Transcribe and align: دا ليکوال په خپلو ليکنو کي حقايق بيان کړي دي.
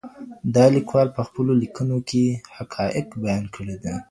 دا 0.55 0.65
ليکوال 0.75 1.07
په 1.15 1.21
خپلو 1.27 1.51
ليکنو 1.61 1.97
کي 2.09 2.23
حقايق 2.55 3.07
بيان 3.23 3.43
کړي 3.55 3.75
دي. 3.83 3.93